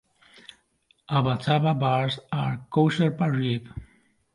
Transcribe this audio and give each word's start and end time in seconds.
Abba-Zaba 1.17 1.75
bars 1.79 2.17
are 2.31 2.65
kosher 2.71 3.11
pareve. 3.11 3.71